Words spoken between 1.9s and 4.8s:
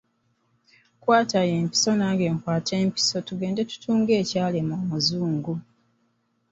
nange nkwate empiso tugende tutunge ekyalema